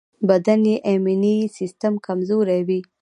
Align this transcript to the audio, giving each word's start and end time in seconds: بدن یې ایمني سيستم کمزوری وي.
بدن 0.29 0.59
یې 0.69 0.75
ایمني 0.89 1.35
سيستم 1.57 1.93
کمزوری 2.05 2.59
وي. 2.67 2.79